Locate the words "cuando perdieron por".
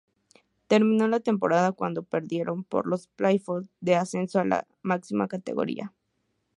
1.73-2.87